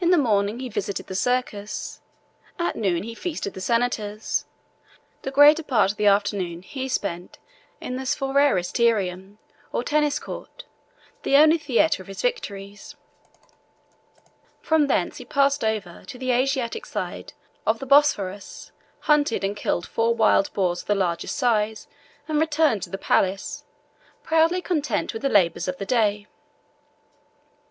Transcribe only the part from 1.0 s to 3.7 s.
the circus; at noon he feasted the